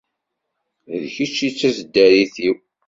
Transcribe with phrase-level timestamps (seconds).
[1.01, 2.57] D kečč i d taseddarit-iw.